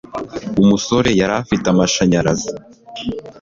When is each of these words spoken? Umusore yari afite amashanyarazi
Umusore 0.61 1.09
yari 1.19 1.33
afite 1.41 1.65
amashanyarazi 1.73 2.51